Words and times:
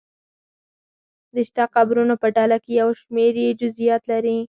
د 1.35 1.35
شته 1.47 1.63
قبرونو 1.75 2.15
په 2.21 2.27
ډله 2.35 2.57
کې 2.63 2.71
یو 2.81 2.89
شمېر 3.01 3.33
یې 3.43 3.57
جزییات 3.61 4.03
لري. 4.11 4.37